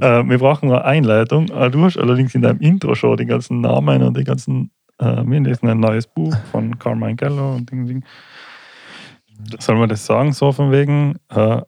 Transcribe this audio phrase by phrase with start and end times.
[0.00, 1.48] Äh, wir brauchen eine Einleitung.
[1.48, 4.70] Äh, du hast allerdings in deinem Intro schon die ganzen Namen und die ganzen.
[4.98, 8.04] Äh, wir lesen ein neues Buch von Carmine Gallo und Ding, Ding.
[9.58, 11.16] Soll man das sagen, so von wegen?
[11.28, 11.60] Äh,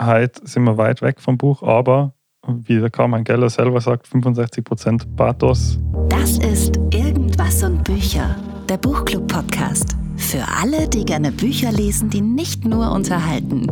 [0.00, 2.14] heute sind wir weit weg vom Buch, aber
[2.46, 5.78] wie der Carmine Gallo selber sagt, 65% Pathos.
[6.08, 8.36] Das ist Irgendwas und Bücher,
[8.68, 9.96] der Buchclub-Podcast.
[10.16, 13.66] Für alle, die gerne Bücher lesen, die nicht nur unterhalten.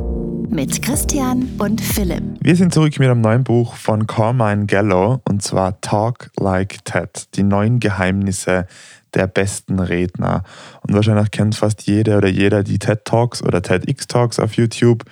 [0.51, 2.23] Mit Christian und Philipp.
[2.41, 7.29] Wir sind zurück mit einem neuen Buch von Carmine Gallo und zwar Talk Like TED,
[7.35, 8.67] die neuen Geheimnisse
[9.15, 10.43] der besten Redner.
[10.83, 15.05] Und wahrscheinlich kennt fast jeder oder jeder die TED Talks oder TEDx Talks auf YouTube.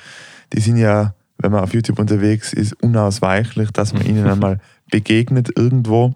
[0.52, 4.60] Die sind ja, wenn man auf YouTube unterwegs ist, unausweichlich, dass man ihnen einmal
[4.90, 6.14] begegnet irgendwo.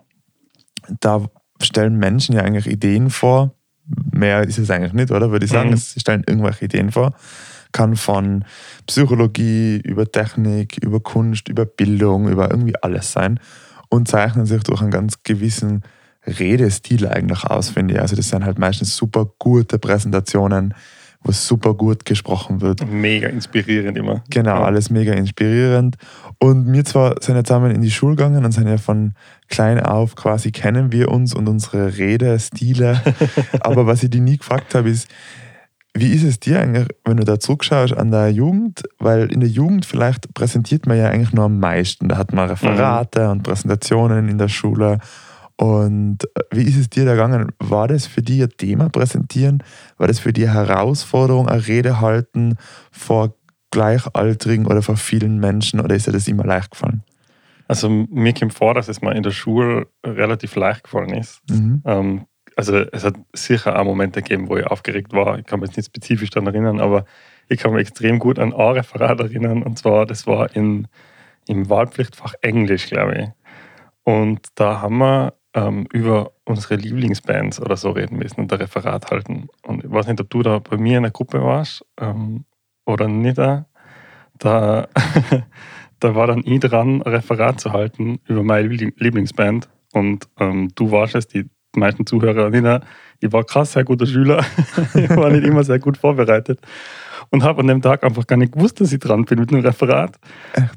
[1.00, 1.24] Da
[1.60, 3.54] stellen Menschen ja eigentlich Ideen vor.
[4.12, 5.30] Mehr ist es eigentlich nicht, oder?
[5.30, 5.76] Würde ich sagen, Mhm.
[5.76, 7.14] sie stellen irgendwelche Ideen vor.
[7.72, 8.44] Kann von
[8.86, 13.40] Psychologie über Technik, über Kunst, über Bildung, über irgendwie alles sein
[13.88, 15.82] und zeichnen sich durch einen ganz gewissen
[16.26, 18.00] Redestil eigentlich aus, finde ich.
[18.00, 20.74] Also das sind halt meistens super gute Präsentationen,
[21.24, 22.86] wo super gut gesprochen wird.
[22.88, 24.22] Mega inspirierend immer.
[24.30, 24.64] Genau, Ja.
[24.64, 25.96] alles mega inspirierend.
[26.38, 29.14] Und wir zwar sind ja zusammen in die Schule gegangen und sind ja von
[29.48, 33.00] klein auf quasi kennen wir uns und unsere Redestile.
[33.60, 35.08] Aber was ich dich nie gefragt habe, ist,
[35.94, 38.82] wie ist es dir eigentlich, wenn du da zurückschaust an der Jugend?
[38.98, 42.08] Weil in der Jugend vielleicht präsentiert man ja eigentlich nur am meisten.
[42.08, 44.98] Da hat man Referate und Präsentationen in der Schule.
[45.56, 47.52] Und äh, wie ist es dir da gegangen?
[47.58, 49.62] War das für dich ein Thema präsentieren?
[49.98, 52.56] War das für dich eine Herausforderung, eine Rede halten
[52.90, 53.34] vor
[53.70, 55.80] Gleichaltrigen oder vor vielen Menschen?
[55.80, 57.04] Oder ist dir das immer leicht gefallen?
[57.68, 61.42] Also mir kommt vor, dass es mir in der Schule relativ leicht gefallen ist.
[61.50, 61.82] Mhm.
[61.84, 62.26] Ähm,
[62.62, 65.36] also es hat sicher auch Momente gegeben, wo ich aufgeregt war.
[65.38, 67.04] Ich kann mich jetzt nicht spezifisch daran erinnern, aber
[67.48, 69.64] ich kann mich extrem gut an ein Referat erinnern.
[69.64, 70.86] Und zwar, das war in,
[71.48, 73.28] im Wahlpflichtfach Englisch, glaube ich.
[74.04, 79.10] Und da haben wir ähm, über unsere Lieblingsbands oder so reden müssen und ein Referat
[79.10, 79.48] halten.
[79.64, 82.44] Und ich weiß nicht, ob du da bei mir in der Gruppe warst ähm,
[82.86, 83.38] oder nicht.
[83.38, 83.66] Da,
[84.38, 84.86] da,
[85.98, 89.68] da war dann ich dran, ein Referat zu halten über meine Liebling- Lieblingsband.
[89.92, 91.50] Und ähm, du warst es, die
[91.80, 92.80] meisten Zuhörerinnen.
[93.20, 94.44] Ich war krass sehr guter Schüler.
[94.94, 96.60] ich war nicht immer sehr gut vorbereitet.
[97.30, 99.64] Und habe an dem Tag einfach gar nicht gewusst, dass ich dran bin mit einem
[99.64, 100.18] Referat.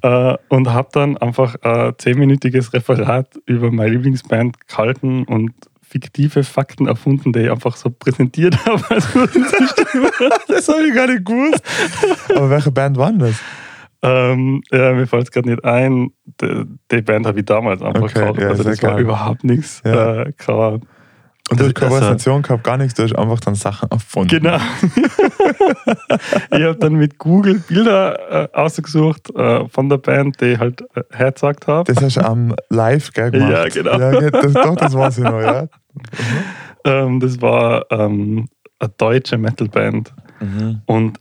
[0.02, 6.88] Äh, und habe dann einfach ein zehnminütiges Referat über meine Lieblingsband gehalten und fiktive Fakten
[6.88, 8.84] erfunden, die ich einfach so präsentiert habe.
[10.48, 11.62] Das habe ich gar nicht gewusst.
[12.30, 13.36] Aber welche Band war das?
[14.02, 16.12] Ähm, ja, mir fällt es gerade nicht ein.
[16.42, 18.42] Die, die Band habe ich damals einfach Okay, gekauft.
[18.42, 19.02] ja, also das war geil.
[19.02, 19.82] überhaupt nichts.
[19.86, 20.24] Ja.
[20.24, 20.34] Äh,
[21.52, 24.30] Und du hast keine gehabt, gar nichts, du hast einfach dann Sachen erfunden.
[24.30, 24.58] Genau.
[26.52, 30.82] ich habe dann mit Google Bilder äh, ausgesucht äh, von der Band, die ich halt
[30.96, 31.92] äh, hergezeigt habe.
[31.94, 33.52] Das hast du am Live gell, gemacht.
[33.52, 34.00] Ja, genau.
[34.00, 35.68] Ja, das, doch, das weiß ich noch, ja.
[36.88, 38.48] Ähm, das war ähm,
[38.78, 40.14] eine deutsche Metalband.
[40.40, 40.82] Mhm.
[40.86, 41.20] Und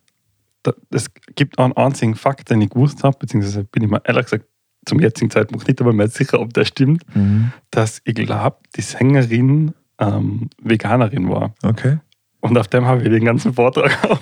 [0.91, 4.45] es gibt einen einzigen Fakt, den ich gewusst habe, beziehungsweise bin ich mir ehrlich gesagt
[4.87, 7.53] zum jetzigen Zeitpunkt nicht einmal mehr sicher, ob der stimmt, Mhm.
[7.71, 11.55] dass ich glaube, die Sängerin ähm, Veganerin war.
[11.63, 11.99] Okay.
[12.41, 14.21] Und auf dem habe ich den ganzen Vortrag auch.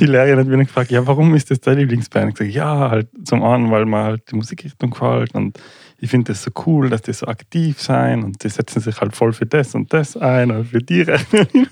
[0.00, 2.30] die Lehrerin hat mich gefragt, ja, warum ist das deine Lieblingsband?
[2.30, 5.58] Ich gesagt, ja, halt zum einen, weil mir halt die Musikrichtung gefällt und
[5.98, 9.16] ich finde das so cool, dass die so aktiv sein und die setzen sich halt
[9.16, 11.68] voll für das und das ein und für die Rechnerin.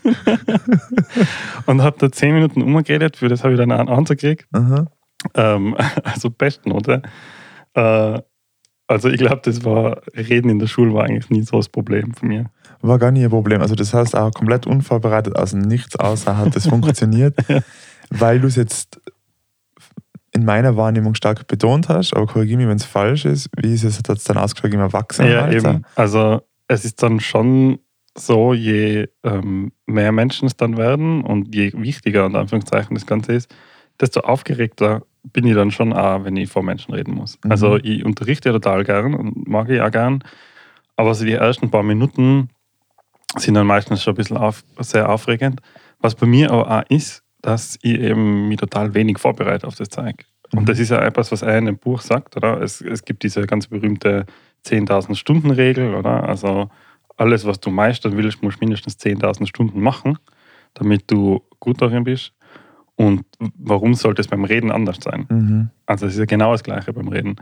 [1.67, 4.49] und habe da zehn Minuten umgeredet, für das habe ich dann einen Ansatz gekriegt.
[5.35, 7.03] Ähm, also besten, oder?
[7.75, 8.21] Äh,
[8.87, 12.15] also ich glaube, das war, Reden in der Schule war eigentlich nie so das Problem
[12.15, 12.45] für mich.
[12.83, 13.63] War gar nie ein Problem.
[13.63, 17.35] Also das heißt auch komplett unvorbereitet aus dem Nichts außer hat das funktioniert,
[18.11, 19.01] weil du es jetzt
[20.35, 23.49] in meiner Wahrnehmung stark betont hast, aber korrigiere mich, wenn es falsch ist.
[23.57, 25.53] Wie ist es es dann ausgeschaut im Erwachsenenalter?
[25.53, 25.85] Ja, eben.
[25.95, 27.79] Also es ist dann schon
[28.17, 33.33] so, je ähm, mehr Menschen es dann werden und je wichtiger in Anführungszeichen das Ganze
[33.33, 33.55] ist,
[34.01, 35.03] desto aufgeregter
[35.33, 37.39] bin ich dann schon auch, wenn ich vor Menschen reden muss.
[37.43, 37.51] Mhm.
[37.51, 40.23] Also ich unterrichte total gern und mag ich auch gern,
[40.97, 42.51] aber so die ersten paar Minuten
[43.37, 45.61] sind dann meistens schon ein bisschen auf, sehr aufregend.
[46.01, 49.91] Was bei mir aber auch ist, dass ich eben mich total wenig vorbereite auf das
[49.91, 50.25] Zeug.
[50.53, 50.61] Mhm.
[50.61, 52.61] Und das ist ja etwas, was er in dem Buch sagt, oder?
[52.63, 54.25] Es, es gibt diese ganz berühmte
[54.65, 56.27] 10.000 Stunden Regel, oder?
[56.27, 56.71] Also
[57.19, 60.19] alles, was du meistern willst, musst du mindestens 10.000 Stunden machen,
[60.73, 62.33] damit du gut darin bist.
[62.97, 63.27] Und
[63.59, 65.27] warum sollte es beim Reden anders sein?
[65.29, 65.71] Mhm.
[65.85, 67.37] Also es ist ja genau das Gleiche beim Reden.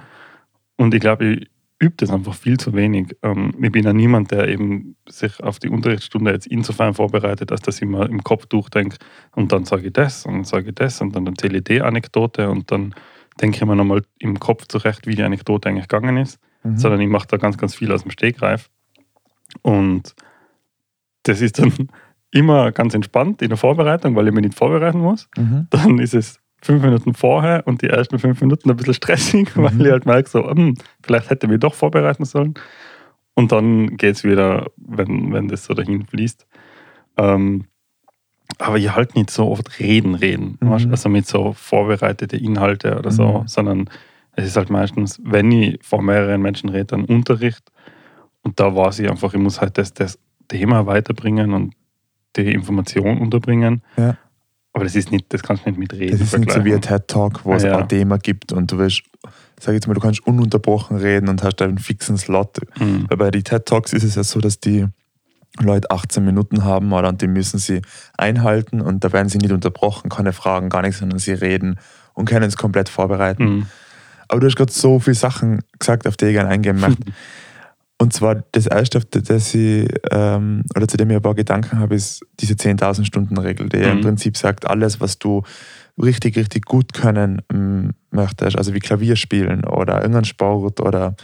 [0.77, 1.51] Und ich glaube, ich
[1.83, 3.17] übe das einfach viel zu wenig.
[3.23, 7.61] Ähm, ich bin ja niemand, der eben sich auf die Unterrichtsstunde jetzt insofern vorbereitet, dass
[7.61, 8.99] das immer im Kopf durchdenkt
[9.35, 12.49] und dann sage ich das und sage ich das und dann erzähle ich die Anekdote
[12.49, 12.95] und dann
[13.41, 16.77] denke ich mir nochmal im Kopf zurecht, wie die Anekdote eigentlich gegangen ist, Mhm.
[16.77, 18.71] sondern ich mache da ganz, ganz viel aus dem Stegreif.
[19.63, 20.15] Und
[21.25, 21.73] das ist dann
[22.31, 25.29] immer ganz entspannt in der Vorbereitung, weil ich mich nicht vorbereiten muss.
[25.37, 25.67] Mhm.
[25.71, 29.73] Dann ist es fünf Minuten vorher und die ersten fünf Minuten ein bisschen stressig, weil
[29.75, 29.81] Mhm.
[29.85, 32.55] ich halt merke, so, hm, vielleicht hätte ich mich doch vorbereiten sollen.
[33.35, 36.47] Und dann geht es wieder, wenn, wenn das so dahin fließt.
[37.17, 37.65] Ähm,
[38.59, 40.59] aber ich halt nicht so oft reden, reden.
[40.61, 40.73] Mhm.
[40.91, 43.49] Also mit so vorbereitete Inhalte oder so, Mhm.
[43.49, 43.91] sondern
[44.35, 47.63] es ist halt meistens, wenn ich vor mehreren Menschen rede, dann Unterricht.
[48.43, 50.19] Und da weiß ich einfach, ich muss halt das, das
[50.49, 51.75] Thema weiterbringen und
[52.37, 53.83] die Information unterbringen.
[53.97, 54.17] Ja.
[54.75, 56.73] Aber das ist nicht, das kannst du nicht mit Reden Das ist nicht so wie
[56.75, 56.81] ein.
[56.81, 57.79] TED-Talk, wo es Ah, ja.
[57.79, 59.03] ein Thema gibt und du willst,
[59.61, 62.59] sag jetzt mal, du kannst ununterbrochen reden und hast einen fixen Slot.
[62.81, 63.07] Mhm.
[63.09, 64.87] Weil bei den TED-Talks ist es ja so, dass die
[65.61, 67.83] Leute 18 Minuten haben oder, und die müssen sie
[68.17, 71.79] einhalten und da werden sie nicht unterbrochen, keine Fragen, gar nichts, sondern sie reden
[72.15, 73.45] und können es komplett vorbereiten.
[73.45, 73.67] Mhm.
[74.29, 77.03] Aber du hast gerade so viele Sachen gesagt, auf die ich gerne eingehen möchte.
[78.03, 81.95] Und zwar das erste, das ich, ähm, oder zu dem ich ein paar Gedanken habe,
[81.95, 84.01] ist diese 10.000 Stunden Regel, die im Mhm.
[84.01, 85.43] Prinzip sagt, alles, was du
[86.03, 91.15] richtig, richtig gut können ähm, möchtest, also wie Klavier spielen oder irgendein Sport oder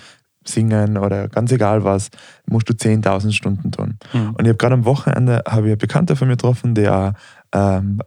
[0.44, 2.10] singen oder ganz egal was,
[2.46, 3.98] musst du 10.000 Stunden tun.
[4.12, 4.36] Mhm.
[4.36, 7.14] Und ich habe gerade am Wochenende habe ich einen Bekannter von mir getroffen, der
[7.52, 8.00] ähm,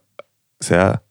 [0.62, 1.01] sehr,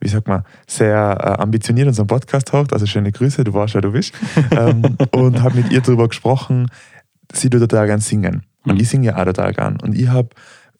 [0.00, 2.74] wie sagt man, sehr äh, ambitioniert unseren Podcast hört.
[2.74, 4.12] Also schöne Grüße, du weißt, wer du bist.
[4.50, 6.68] ähm, und habe mit ihr darüber gesprochen,
[7.32, 8.42] sie tut total gern singen.
[8.64, 8.80] Und Mhm.
[8.80, 9.78] ich singe ja auch total gern.
[9.80, 10.28] Und ich habe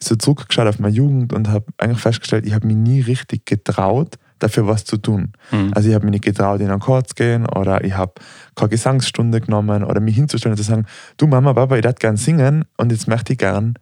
[0.00, 4.16] so zurückgeschaut auf meine Jugend und habe eigentlich festgestellt, ich habe mich nie richtig getraut,
[4.38, 5.32] dafür was zu tun.
[5.50, 5.72] Mhm.
[5.74, 8.12] Also ich habe mich nicht getraut, in einen Chor zu gehen oder ich habe
[8.54, 10.86] keine Gesangsstunde genommen oder mich hinzustellen und zu sagen,
[11.16, 13.74] du Mama, Papa, ich darf gern singen und jetzt möchte ich gern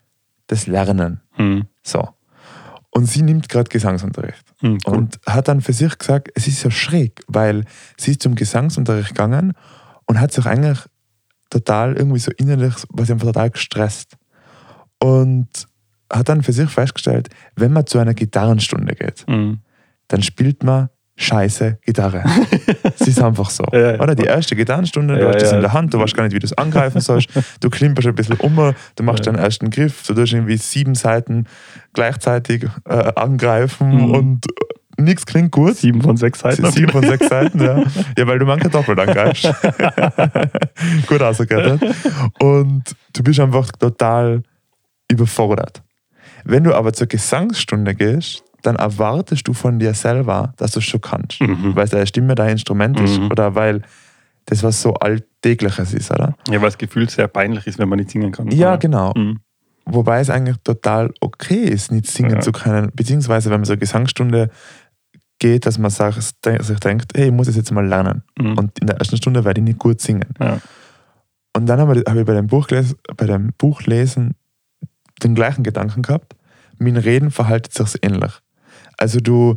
[0.47, 1.21] das lernen.
[1.37, 1.65] Mhm.
[1.83, 2.09] So.
[2.91, 4.79] Und sie nimmt gerade Gesangsunterricht Mhm.
[4.87, 4.97] Cool.
[4.97, 7.65] und hat dann für sich gesagt, es ist ja schräg, weil
[7.99, 9.53] sie ist zum Gesangsunterricht gegangen
[10.07, 10.79] und hat sich eigentlich
[11.51, 14.17] total irgendwie so innerlich, was sie einfach total gestresst.
[14.99, 15.49] Und
[16.13, 19.59] hat dann für sich festgestellt, wenn man zu einer Gitarrenstunde geht, Mhm.
[20.09, 20.89] dann spielt man
[21.19, 22.23] scheiße Gitarre.
[22.99, 23.65] Es ist einfach so.
[23.73, 24.01] Ja, ja.
[24.01, 26.35] Oder die erste Gitarrenstunde, du Ja, hast das in der Hand, du weißt gar nicht,
[26.35, 27.29] wie du es angreifen sollst.
[27.61, 28.55] Du klimperst ein bisschen um,
[28.97, 31.47] du machst deinen ersten Griff, du tust irgendwie sieben Seiten
[31.93, 34.11] gleichzeitig äh, angreifen Mhm.
[34.13, 34.47] und
[34.99, 35.77] nichts klingt gut.
[35.77, 36.71] Sieben von sechs Seiten.
[36.71, 37.83] Sieben von sechs Seiten, ja.
[38.19, 39.49] Ja, weil du manchmal doppelt angreifst.
[41.07, 41.83] gut ausgekettet.
[42.41, 42.85] Und
[43.15, 44.43] du bist einfach total
[45.11, 45.83] überfordert.
[46.45, 50.85] Wenn du aber zur Gesangsstunde gehst, dann erwartest du von dir selber, dass du es
[50.85, 51.41] schon kannst.
[51.41, 51.75] Mhm.
[51.77, 53.31] Weil deine Stimme dein Instrument ist Mhm.
[53.31, 53.83] oder weil
[54.47, 56.35] das was so Alltägliches ist, oder?
[56.49, 58.49] Ja, weil das Gefühl sehr peinlich ist, wenn man nicht singen kann.
[58.51, 58.79] Ja, Oder?
[58.79, 59.13] genau.
[59.17, 59.41] Mhm.
[59.87, 62.41] Wobei es eigentlich total okay ist, nicht singen Ja.
[62.41, 62.91] zu können.
[62.95, 64.51] Beziehungsweise, wenn man so eine Gesangsstunde
[65.39, 68.23] geht, dass man sich denkt, hey, ich muss das jetzt mal lernen.
[68.39, 68.59] Mhm.
[68.59, 70.35] Und in der ersten Stunde werde ich nicht gut singen.
[70.41, 70.61] Ja.
[71.55, 74.35] Und dann habe ich, habe ich bei, dem Buchles, bei dem Buchlesen
[75.23, 76.37] den gleichen Gedanken gehabt.
[76.79, 78.33] Dem Reden verhaltet sich ähnlich.
[78.99, 79.57] Also du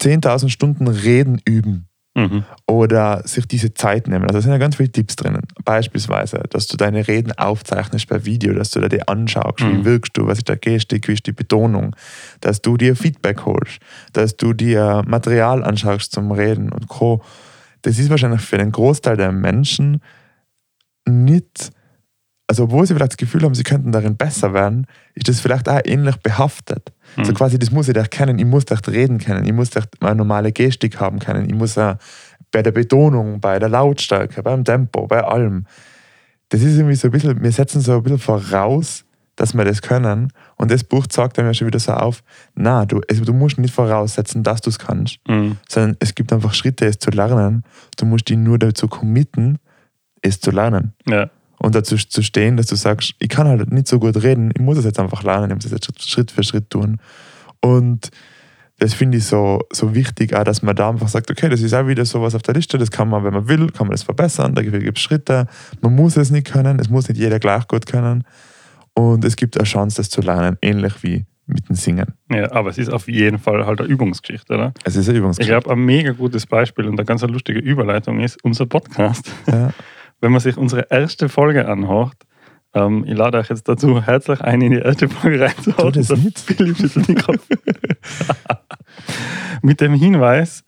[0.00, 2.44] 10.000 Stunden Reden üben Mhm.
[2.66, 4.24] oder sich diese Zeit nehmen.
[4.24, 5.42] Also da sind ja ganz viele Tipps drinnen.
[5.64, 9.84] Beispielsweise, dass du deine Reden aufzeichnest per Video, dass du dir die anschaust, wie Mhm.
[9.86, 11.96] wirkst du, was ist der Gestik, wie ist die Betonung,
[12.40, 13.78] dass du dir Feedback holst,
[14.12, 17.22] dass du dir Material anschaust zum Reden und Co.
[17.80, 20.02] Das ist wahrscheinlich für den Großteil der Menschen
[21.08, 21.70] nicht,
[22.52, 25.70] also obwohl sie vielleicht das Gefühl haben, sie könnten darin besser werden, ist das vielleicht
[25.70, 26.92] auch ähnlich behaftet.
[27.16, 27.24] Mhm.
[27.24, 29.86] So quasi, das muss ich doch kennen, ich muss doch reden können, ich muss doch
[30.00, 31.96] eine normale Gestik haben können, ich muss auch
[32.50, 35.64] bei der Betonung, bei der Lautstärke, beim Tempo, bei allem.
[36.50, 39.06] Das ist irgendwie so ein bisschen, wir setzen so ein bisschen voraus,
[39.36, 40.30] dass wir das können.
[40.56, 42.22] Und das Buch zeigt einem ja schon wieder so auf,
[42.54, 45.56] na, du, also du musst nicht voraussetzen, dass du es kannst, Mhm.
[45.66, 47.64] sondern es gibt einfach Schritte, es zu lernen.
[47.96, 49.58] Du musst dich nur dazu committen,
[50.20, 50.92] es zu lernen.
[51.06, 51.30] Ja.
[51.62, 54.60] Und dazu zu stehen, dass du sagst, ich kann halt nicht so gut reden, ich
[54.60, 56.98] muss es jetzt einfach lernen, ich muss es jetzt Schritt für Schritt tun.
[57.60, 58.10] Und
[58.80, 61.72] das finde ich so, so wichtig, auch, dass man da einfach sagt, okay, das ist
[61.72, 64.02] auch wieder sowas auf der Liste, das kann man, wenn man will, kann man das
[64.02, 65.46] verbessern, da gibt es Schritte.
[65.82, 68.24] Man muss es nicht können, es muss nicht jeder gleich gut können.
[68.94, 72.06] Und es gibt eine Chance, das zu lernen, ähnlich wie mit dem Singen.
[72.30, 74.74] ja, aber es ist auf jeden Fall halt eine Übungsgeschichte, oder?
[74.84, 75.60] Es ist eine Ich Übungsgeschichte.
[75.60, 79.30] glaube, ein mega gutes Beispiel und eine ganz lustige Überleitung ist unser Podcast.
[79.46, 79.72] Ja.
[80.22, 82.14] Wenn man sich unsere erste Folge anhört,
[82.74, 85.92] ähm, ich lade euch jetzt dazu herzlich ein, in die erste Folge reinzuhören.
[85.92, 86.38] Tu das nicht.
[86.38, 87.46] Philipp schüttelt den Kopf.
[89.62, 90.64] Mit dem Hinweis,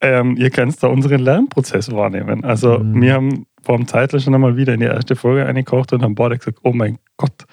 [0.00, 2.44] ähm, ihr könnt da unseren Lernprozess wahrnehmen.
[2.44, 3.02] Also Mhm.
[3.02, 6.14] wir haben vor dem Zeitler schon einmal wieder in die erste Folge eingekocht und haben
[6.14, 7.44] beide gesagt, oh mein Gott,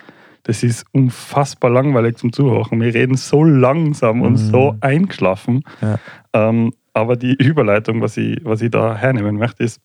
[0.44, 2.80] das ist unfassbar langweilig zum Zuhören.
[2.80, 4.38] Wir reden so langsam und Mhm.
[4.38, 5.64] so eingeschlafen.
[5.82, 6.00] Ja.
[6.34, 9.80] Ähm, Aber die Überleitung, was ich, was ich da hernehmen möchte, ist,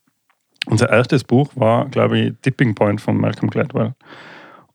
[0.67, 3.95] unser erstes Buch war, glaube ich, Tipping Point von Malcolm Gladwell.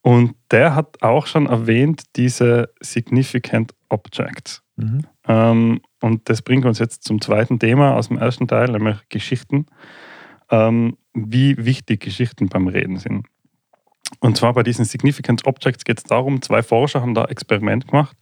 [0.02, 4.64] Und der hat auch schon erwähnt, diese Significant Objects.
[4.76, 5.02] Mhm.
[5.28, 9.66] Ähm, und das bringt uns jetzt zum zweiten Thema aus dem ersten Teil, nämlich Geschichten.
[10.50, 13.26] Ähm, wie wichtig Geschichten beim Reden sind.
[14.20, 18.16] Und zwar bei diesen Significant Objects geht es darum, zwei Forscher haben da Experiment gemacht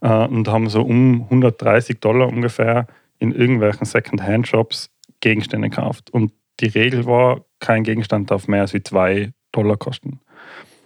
[0.00, 2.86] äh, und haben so um 130 Dollar ungefähr
[3.18, 4.90] in irgendwelchen Second-Hand-Shops
[5.20, 6.10] Gegenstände gekauft.
[6.10, 10.20] Und die Regel war, kein Gegenstand darf mehr als wie zwei Dollar kosten.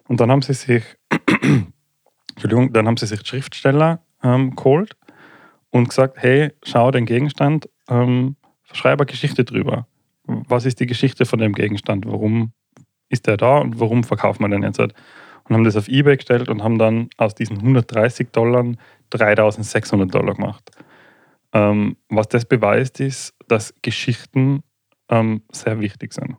[0.06, 0.84] Und dann haben sie sich,
[2.30, 4.96] Entschuldigung, dann haben sie sich Schriftsteller ähm, geholt
[5.70, 8.36] und gesagt, hey, schau den Gegenstand, ähm,
[8.72, 9.86] schreibe eine Geschichte drüber.
[10.24, 12.06] Was ist die Geschichte von dem Gegenstand?
[12.06, 12.52] Warum
[13.08, 14.78] ist der da und warum verkauft man den jetzt?
[14.78, 14.94] Und
[15.50, 18.64] haben das auf Ebay gestellt und haben dann aus diesen 130 Dollar
[19.10, 20.70] 3600 Dollar gemacht.
[21.52, 24.62] Ähm, was das beweist, ist, dass Geschichten
[25.08, 26.36] ähm, sehr wichtig sind.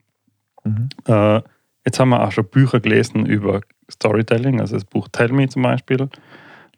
[0.64, 0.90] Mhm.
[1.06, 1.42] Äh,
[1.86, 3.62] jetzt haben wir auch schon Bücher gelesen über
[3.92, 6.10] Storytelling, also das Buch Tell Me zum Beispiel.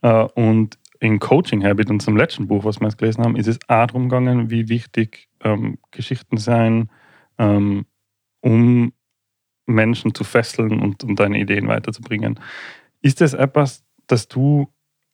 [0.02, 3.58] Äh, und in Coaching Habit, unserem letzten Buch, was wir jetzt gelesen haben, ist es
[3.68, 6.90] auch darum gegangen, wie wichtig ähm, Geschichten sein,
[7.40, 7.86] ähm,
[8.42, 8.94] um
[9.66, 12.40] Menschen zu fesseln und um deine Ideen weiterzubringen.
[13.02, 14.72] Ist das etwas, das du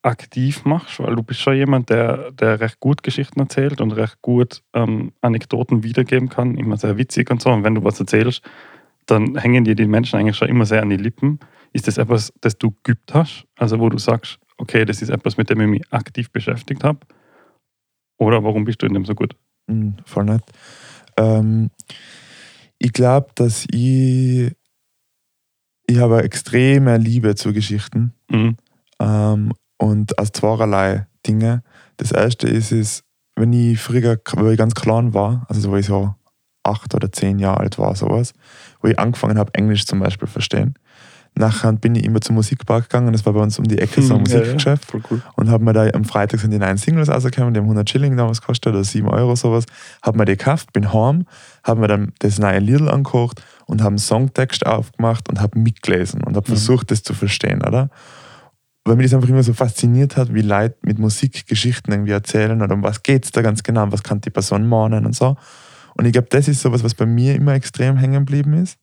[0.07, 0.99] aktiv machst?
[0.99, 5.11] Weil du bist schon jemand, der, der recht gut Geschichten erzählt und recht gut ähm,
[5.21, 7.49] Anekdoten wiedergeben kann, immer sehr witzig und so.
[7.49, 8.41] Und wenn du was erzählst,
[9.05, 11.39] dann hängen dir die Menschen eigentlich schon immer sehr an die Lippen.
[11.73, 13.45] Ist das etwas, das du geübt hast?
[13.57, 16.99] Also wo du sagst, okay, das ist etwas, mit dem ich mich aktiv beschäftigt habe?
[18.17, 19.35] Oder warum bist du in dem so gut?
[19.67, 20.43] Mhm, voll nett.
[21.17, 21.69] Ähm,
[22.79, 24.51] ich glaube, dass ich,
[25.85, 28.57] ich habe eine extreme Liebe zu Geschichten Mhm.
[28.99, 31.63] ähm, und aus zweierlei Dinge.
[31.97, 33.03] Das erste ist, ist
[33.35, 36.15] wenn ich früher, wo ich ganz klein war, also so, wo ich so
[36.63, 38.33] acht oder zehn Jahre alt war, sowas,
[38.81, 40.73] wo ich angefangen habe, Englisch zum Beispiel verstehen.
[41.35, 44.15] Nachher bin ich immer zum Musikpark gegangen, das war bei uns um die Ecke so
[44.15, 45.21] ein Hm, ja, ja, Musikgeschäft cool.
[45.35, 48.17] und habe mir da am Freitag sind die neuen Singles rausgekommen, die haben 100 Schilling
[48.17, 49.65] damals gekostet oder 7 Euro sowas.
[50.01, 51.27] Habe mir die gekauft, bin heim,
[51.63, 56.23] habe mir dann das neue Lied angekocht und habe einen Songtext aufgemacht und habe mitgelesen
[56.23, 56.55] und habe Mhm.
[56.55, 57.91] versucht, das zu verstehen, oder?
[58.87, 62.61] Weil mich das einfach immer so fasziniert hat, wie Leute mit Musik Geschichten irgendwie erzählen
[62.61, 65.15] oder um was geht es da ganz genau, und was kann die Person mahnen und
[65.15, 65.35] so.
[65.95, 68.77] Und ich glaube, das ist sowas, was bei mir immer extrem hängen geblieben ist.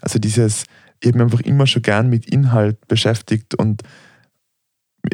[0.00, 0.64] Also dieses,
[1.00, 3.82] ich habe mich einfach immer schon gern mit Inhalt beschäftigt und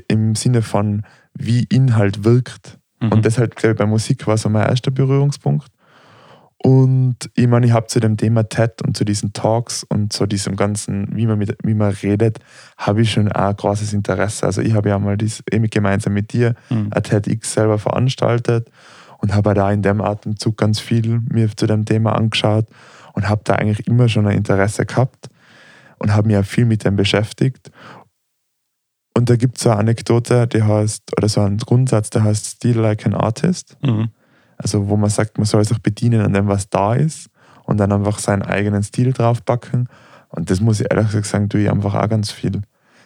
[0.07, 1.03] im Sinne von,
[1.35, 2.79] wie Inhalt wirkt.
[3.01, 3.13] Mhm.
[3.13, 5.69] Und deshalb, glaube ich, bei Musik war so mein erster Berührungspunkt.
[6.61, 10.27] Und ich meine, ich habe zu dem Thema TED und zu diesen Talks und zu
[10.27, 12.41] diesem ganzen, wie man, mit, wie man redet,
[12.77, 14.45] habe ich schon auch großes Interesse.
[14.45, 16.89] Also ich habe ja mal dies, eben gemeinsam mit dir Mhm.
[16.91, 18.71] ein TEDx selber veranstaltet
[19.19, 22.67] und habe da in dem Atemzug ganz viel mir zu dem Thema angeschaut
[23.13, 25.29] und habe da eigentlich immer schon ein Interesse gehabt
[25.99, 27.71] und habe mich auch viel mit dem beschäftigt.
[29.17, 32.47] Und da gibt es so eine Anekdote, die heißt, oder so einen Grundsatz, der heißt
[32.47, 33.77] Steal like an artist.
[33.83, 34.11] Mhm.
[34.59, 37.31] Also wo man sagt, man soll sich bedienen an dem, was da ist
[37.65, 39.89] und dann einfach seinen eigenen Stil draufpacken.
[40.29, 42.61] Und das muss ich ehrlich gesagt sagen, tue ich einfach auch ganz viel.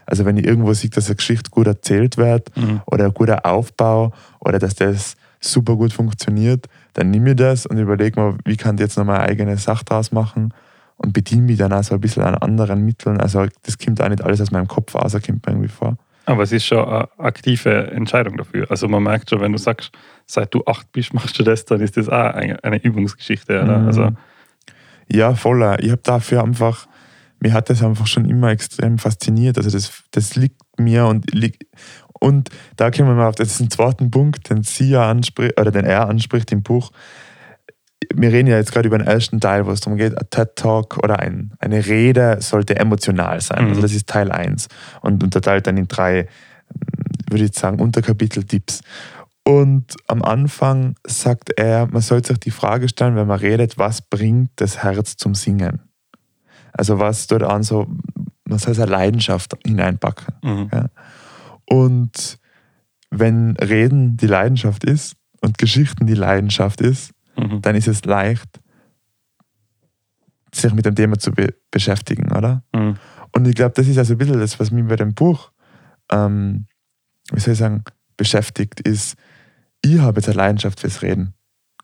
[0.06, 2.80] Also wenn ich irgendwo sehe, dass eine Geschichte gut erzählt wird Mhm.
[2.86, 7.78] oder ein guter Aufbau oder dass das super gut funktioniert, dann nehme ich das und
[7.78, 10.52] überlege mir, wie kann ich jetzt noch meine eigene Sache draus machen
[10.96, 13.20] und bediene mich dann auch so ein bisschen an anderen Mitteln.
[13.20, 15.96] Also das kommt auch nicht alles aus meinem Kopf raus, das kommt mir irgendwie vor.
[16.26, 18.70] Aber es ist schon eine aktive Entscheidung dafür.
[18.70, 19.90] Also man merkt schon, wenn du sagst,
[20.32, 23.62] seit du acht bist, machst du das, dann ist das auch eine, eine Übungsgeschichte.
[23.62, 23.78] Oder?
[23.78, 23.86] Mhm.
[23.86, 24.08] Also,
[25.10, 25.78] Ja, voller.
[25.80, 26.86] Ich habe dafür einfach,
[27.40, 29.58] mir hat das einfach schon immer extrem fasziniert.
[29.58, 31.64] Also das, das liegt mir und liegt.
[32.18, 35.84] Und da kommen wir mal auf ein zweiten Punkt, den sie ja anspricht, oder den
[35.84, 36.92] er anspricht im Buch.
[38.14, 40.98] Wir reden ja jetzt gerade über den ersten Teil, wo es darum geht, ein TED-Talk
[40.98, 43.64] oder ein, eine Rede sollte emotional sein.
[43.64, 43.68] Mhm.
[43.70, 44.68] Also das ist Teil 1
[45.00, 46.28] und unterteilt dann in drei,
[47.28, 48.82] würde ich sagen, Unterkapitel-Tipps.
[49.44, 54.00] Und am Anfang sagt er, man sollte sich die Frage stellen, wenn man redet, was
[54.02, 55.80] bringt das Herz zum Singen?
[56.72, 57.86] Also was dort an so,
[58.44, 60.34] man soll seine Leidenschaft hineinpacken.
[60.42, 60.70] mhm.
[60.72, 60.86] Ja.
[61.66, 62.38] Und
[63.10, 67.62] wenn Reden die Leidenschaft ist und Geschichten die Leidenschaft ist, Mhm.
[67.62, 68.60] dann ist es leicht,
[70.54, 72.62] sich mit dem Thema zu be beschäftigen, oder?
[72.74, 72.96] Mhm.
[73.32, 75.50] Und ich glaube, das ist also ein bisschen das, was mich bei dem Buch,
[76.10, 76.66] ähm,
[77.32, 77.84] wie soll ich sagen,
[78.18, 79.16] beschäftigt, ist,
[79.84, 81.34] ich habe jetzt eine Leidenschaft fürs Reden.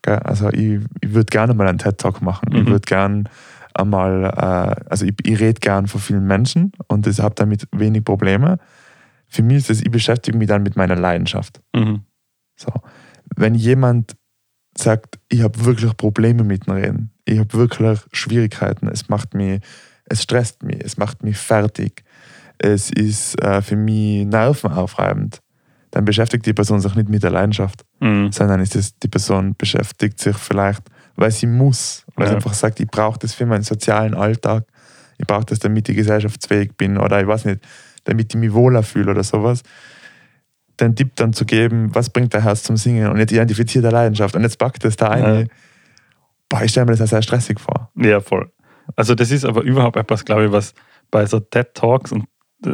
[0.01, 0.17] Gell?
[0.19, 2.49] Also ich, ich würde gerne mal einen TED-Talk machen.
[2.53, 2.67] Ich Mhm.
[2.67, 3.23] würde gerne
[3.73, 8.03] einmal, äh, also ich, ich rede gern vor vielen Menschen und ich habe damit wenig
[8.03, 8.57] Probleme.
[9.27, 11.61] Für mich ist es, ich beschäftige mich dann mit meiner Leidenschaft.
[11.75, 12.01] Mhm.
[12.55, 12.71] So.
[13.35, 14.15] Wenn jemand
[14.77, 17.11] sagt, ich habe wirklich Probleme mit dem Reden.
[17.25, 18.87] Ich habe wirklich Schwierigkeiten.
[18.87, 19.61] Es macht mich,
[20.05, 22.03] es stresst mich, es macht mich fertig.
[22.57, 25.39] Es ist äh, für mich nervenaufreibend.
[25.91, 28.31] Dann beschäftigt die Person sich nicht mit der Leidenschaft, Mhm.
[28.31, 30.83] sondern ist es, die Person beschäftigt sich vielleicht,
[31.15, 32.35] weil sie muss, weil sie Ja.
[32.37, 34.65] einfach sagt, ich brauche das für meinen sozialen Alltag.
[35.17, 37.59] Ich brauche das, damit ich gesellschaftsfähig bin oder ich weiß nicht,
[38.05, 39.63] damit ich mich wohler fühle oder sowas.
[40.79, 43.91] Den Tipp dann zu geben, was bringt der Herz zum Singen und jetzt identifiziert der
[43.91, 45.41] Leidenschaft und jetzt packt es da eine.
[45.41, 45.47] Ja.
[46.47, 47.91] Boah, ich stelle mir das auch sehr stressig vor.
[47.95, 48.49] Ja, voll.
[48.95, 50.73] Also das ist aber überhaupt etwas, glaube ich, was
[51.11, 52.25] bei so TED Talks und
[52.65, 52.69] äh,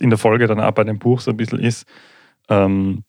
[0.00, 1.86] in der Folge dann auch bei dem Buch so ein bisschen ist,
[2.48, 3.04] ähm,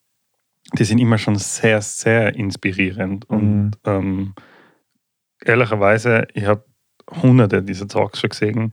[0.77, 3.29] die sind immer schon sehr, sehr inspirierend.
[3.29, 3.37] Mhm.
[3.37, 4.33] Und ähm,
[5.43, 6.63] ehrlicherweise, ich habe
[7.21, 8.71] hunderte dieser Talks schon gesehen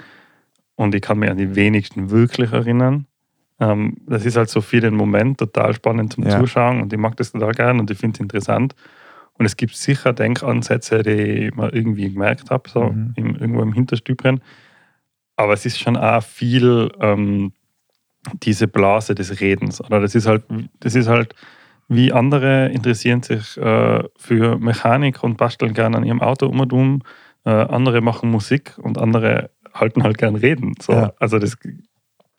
[0.75, 3.07] und ich kann mich an die wenigsten wirklich erinnern.
[3.61, 6.41] Ähm, das ist halt so für den Moment total spannend zum Ja.
[6.41, 8.75] Zuschauen und ich mag das total gern und ich finde es interessant.
[9.37, 11.11] Und es gibt sicher Denkansätze, die
[11.49, 13.13] ich mal irgendwie gemerkt habe, so Mhm.
[13.17, 14.41] im, irgendwo im Hinterstübchen.
[15.37, 17.53] Aber es ist schon auch viel ähm,
[18.43, 19.83] diese Blase des Redens.
[19.83, 20.45] Oder das ist halt,
[20.81, 21.35] das ist halt,
[21.89, 27.03] wie andere interessieren sich äh, für Mechanik und basteln gerne an ihrem Auto um.
[27.45, 30.75] Äh, andere machen Musik und andere halten halt gern reden.
[30.81, 30.93] So.
[30.93, 31.13] Ja.
[31.19, 31.59] Also das,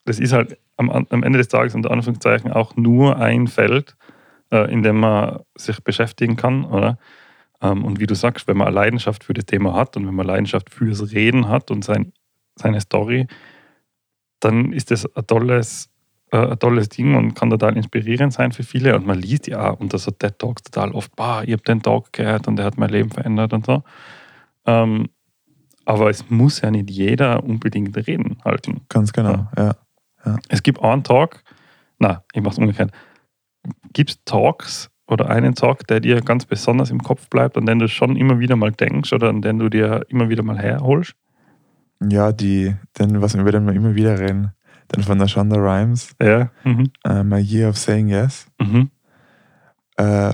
[0.06, 3.96] das ist halt am, am Ende des Tages unter Anführungszeichen auch nur ein Feld,
[4.52, 6.98] äh, in dem man sich beschäftigen kann, oder?
[7.62, 10.16] Ähm, und wie du sagst, wenn man eine Leidenschaft für das Thema hat und wenn
[10.16, 12.14] man Leidenschaft fürs Reden hat und sein,
[12.56, 13.28] seine Story,
[14.40, 15.90] dann ist das ein tolles,
[16.32, 18.96] äh, ein tolles Ding und kann total inspirierend sein für viele.
[18.96, 21.82] Und man liest ja auch unter so TED Talks total oft, bah, ich habe den
[21.82, 23.84] Talk gehört und der hat mein Leben verändert und so.
[24.66, 25.10] Ähm,
[25.86, 28.82] aber es muss ja nicht jeder unbedingt reden halten.
[28.90, 29.76] Ganz genau, ja.
[30.50, 31.44] Es gibt einen Talk,
[32.00, 32.92] na, ich mache es umgekehrt.
[33.94, 37.80] Gibt es Talks oder einen Talk, der dir ganz besonders im Kopf bleibt, an den
[37.80, 41.16] du schon immer wieder mal denkst oder an den du dir immer wieder mal herholst?
[42.02, 44.52] Ja, die, den, was wir dann immer wieder reden,
[44.94, 46.50] den von der Shonda Rhimes, Ja.
[46.64, 46.92] Mhm.
[47.04, 48.48] äh, My Year of Saying Yes.
[48.60, 48.90] Mhm.
[49.98, 50.34] Äh,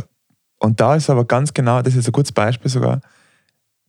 [0.59, 3.01] und da ist aber ganz genau, das ist ein gutes Beispiel sogar,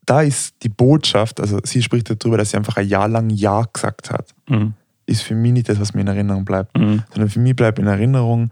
[0.05, 3.63] da ist die Botschaft, also sie spricht darüber, dass sie einfach ein Jahr lang Ja
[3.73, 4.75] gesagt hat, Mhm.
[5.07, 6.77] ist für mich nicht das, was mir in Erinnerung bleibt.
[6.77, 7.03] Mhm.
[7.11, 8.51] Sondern für mich bleibt in Erinnerung,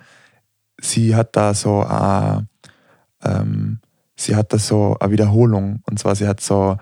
[0.80, 2.46] sie hat da so eine,
[3.22, 3.80] ähm,
[4.16, 5.82] sie hat da so eine Wiederholung.
[5.88, 6.76] Und zwar, sie hat so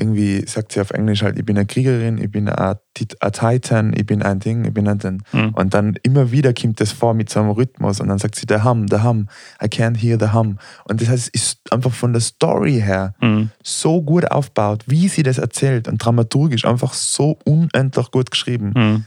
[0.00, 3.32] irgendwie, sagt sie auf Englisch halt, ich bin eine Kriegerin, ich bin ein Tit- ein
[3.32, 5.22] Titan, ich bin ein Ding, ich bin ein Ding.
[5.32, 5.50] Mhm.
[5.50, 8.46] Und dann immer wieder kommt das vor mit so einem Rhythmus und dann sagt sie,
[8.46, 9.28] der Hum, der Hum,
[9.62, 10.58] I can't hear the Hum.
[10.84, 13.50] Und das heißt, es ist einfach von der Story her Mhm.
[13.62, 19.04] so gut aufgebaut, wie sie das erzählt und dramaturgisch einfach so unendlich gut geschrieben, Mhm.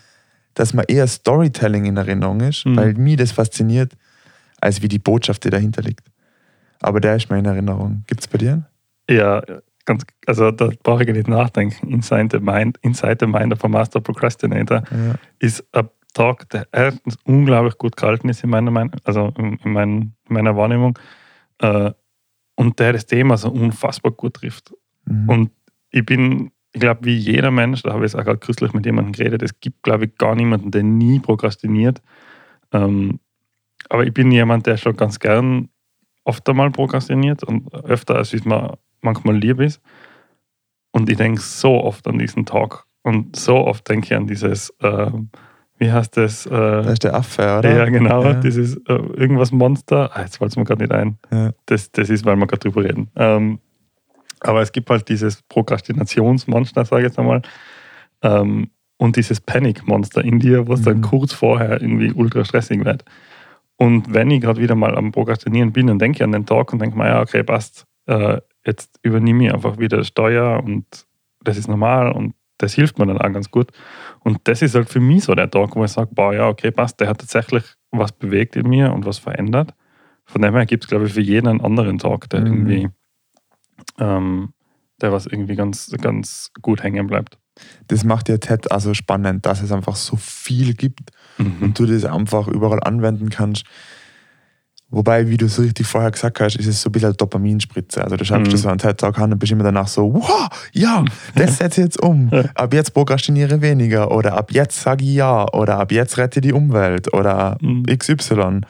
[0.54, 2.78] dass man eher Storytelling in Erinnerung ist, Mhm.
[2.78, 3.94] weil mich das fasziniert,
[4.62, 6.06] als wie die Botschaft, die dahinter liegt.
[6.82, 8.04] Aber der ist mir in Erinnerung.
[8.08, 8.64] Gibt es bei dir?
[9.10, 9.42] Ja,
[9.86, 11.88] ganz, also da brauche ich nicht nachdenken.
[11.88, 15.16] Inside the Mind, Inside the Mind of a Master Procrastinator Ja.
[15.40, 19.74] ist ein Talk, der erstens unglaublich gut gehalten ist in meiner Meinung, also in, in,
[19.74, 19.92] mein,
[20.30, 20.98] in meiner Wahrnehmung.
[21.60, 21.92] Äh,
[22.56, 24.74] und der das Thema so unfassbar gut trifft.
[25.06, 25.30] Mhm.
[25.30, 25.52] Und
[25.90, 28.86] ich bin, ich glaube, wie jeder Mensch, da habe ich es auch gerade kürzlich mit
[28.86, 32.02] jemandem geredet, es gibt, glaube ich, gar niemanden, der nie prokrastiniert.
[32.72, 33.20] Ähm,
[33.90, 35.70] aber ich bin jemand, der schon ganz gern
[36.24, 39.82] oft einmal prokrastiniert und öfter, als es mir manchmal lieb ist.
[40.92, 44.70] Und ich denke so oft an diesen Tag und so oft denke ich an dieses,
[44.82, 45.12] äh,
[45.78, 46.46] wie heißt das?
[46.46, 47.76] Äh, da ist der Affe, oder?
[47.76, 48.34] ja, genau, Ja.
[48.36, 50.12] dieses äh, irgendwas Monster.
[50.14, 51.18] Ah, jetzt fällt es mir gerade nicht ein.
[51.32, 51.52] Ja.
[51.66, 53.10] Das, das ist, weil wir gerade drüber reden.
[53.16, 53.60] Ähm,
[54.42, 57.42] aber es gibt halt dieses Prokrastinationsmonster, sage ich jetzt einmal,
[58.22, 61.02] ähm, und dieses Panic-Monster in dir, was dann Mhm.
[61.02, 63.04] kurz vorher irgendwie ultra stressig wird.
[63.78, 66.72] Und wenn ich gerade wieder mal am Prokrastinieren bin, dann denke ich an den Tag
[66.72, 70.86] und denke mir, ja, okay, passt, äh, jetzt übernehme ich einfach wieder Steuer und
[71.44, 73.72] das ist normal und das hilft mir dann auch ganz gut.
[74.22, 76.72] Und das ist halt für mich so der Tag, wo ich sage, boah, ja, okay,
[76.72, 79.74] passt, der hat tatsächlich was bewegt in mir und was verändert.
[80.26, 82.46] Von dem her gibt es, glaube ich, für jeden einen anderen Tag, der Mhm.
[82.48, 82.90] irgendwie,
[84.00, 84.54] ähm,
[85.02, 87.38] der was irgendwie ganz, ganz gut hängen bleibt.
[87.88, 91.58] Das macht ja TED also spannend, dass es einfach so viel gibt Mhm.
[91.62, 93.66] und du das einfach überall anwenden kannst.
[94.96, 98.04] Wobei, wie du so richtig vorher gesagt hast, ist es so ein bisschen eine Dopaminspritze.
[98.04, 98.50] Also du schaust Mhm.
[98.50, 101.04] dir so einen TED-Talk an und bist immer danach so, wow, ja,
[101.36, 102.30] das setze ich jetzt um.
[102.54, 106.54] Ab jetzt prokrastiniere weniger oder ab jetzt sage ich ja oder ab jetzt rette die
[106.54, 107.86] Umwelt oder Mhm.
[107.88, 108.62] XY.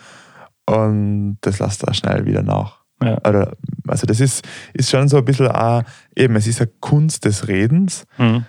[0.66, 2.84] Und das lässt da schnell wieder nach.
[3.04, 3.18] Ja.
[3.28, 3.52] Oder,
[3.88, 5.84] also das ist, ist schon so ein bisschen auch,
[6.16, 8.46] eben, es ist eine Kunst des Redens, Mhm.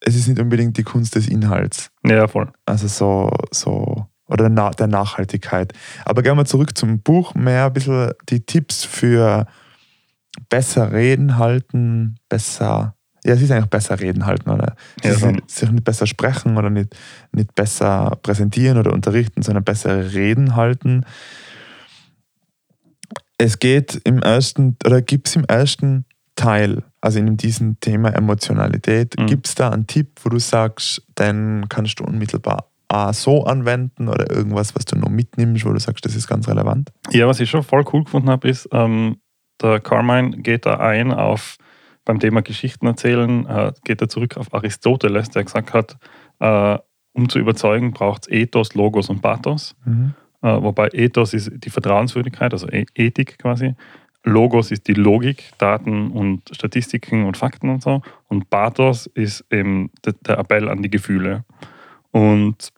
[0.00, 1.90] es ist nicht unbedingt die Kunst des Inhalts.
[2.06, 2.48] Ja, voll.
[2.64, 5.72] Also so, so oder der Nachhaltigkeit.
[6.04, 9.46] Aber gehen wir zurück zum Buch, mehr ein bisschen die Tipps für
[10.48, 14.76] besser reden halten, besser, ja, es ist eigentlich besser reden halten, oder?
[15.02, 15.42] Ja, schon.
[15.46, 16.94] sich nicht besser sprechen oder nicht,
[17.32, 21.04] nicht besser präsentieren oder unterrichten, sondern besser reden halten.
[23.38, 26.04] Es geht im ersten, oder gibt es im ersten
[26.36, 29.26] Teil, also in diesem Thema Emotionalität, Mhm.
[29.26, 34.08] gibt es da einen Tipp, wo du sagst, den kannst du unmittelbar A, so anwenden
[34.08, 36.90] oder irgendwas, was du noch mitnimmst, wo du sagst, das ist ganz relevant?
[37.10, 39.18] Ja, was ich schon voll cool gefunden habe, ist, ähm,
[39.60, 41.56] der Carmine geht da ein auf,
[42.04, 45.98] beim Thema Geschichten erzählen, äh, geht er zurück auf Aristoteles, der gesagt hat,
[46.40, 46.78] äh,
[47.12, 49.76] um zu überzeugen, braucht es Ethos, Logos und Pathos.
[49.84, 50.14] Mhm.
[50.40, 53.74] Äh, wobei Ethos ist die Vertrauenswürdigkeit, also E- Ethik quasi.
[54.24, 58.02] Logos ist die Logik, Daten und Statistiken und Fakten und so.
[58.28, 61.44] Und Pathos ist eben der, der Appell an die Gefühle.
[62.10, 62.68] Und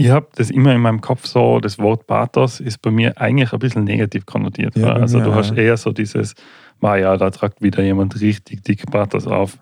[0.00, 3.52] ich habe das immer in meinem Kopf so, das Wort Pathos ist bei mir eigentlich
[3.52, 4.74] ein bisschen negativ konnotiert.
[4.74, 6.34] Ja, also mir du hast eher so dieses,
[6.80, 9.58] "Ma ja, da tragt wieder jemand richtig dick Pathos auf.